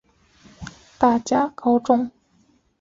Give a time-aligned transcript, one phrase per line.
[0.97, 2.09] 大甲高中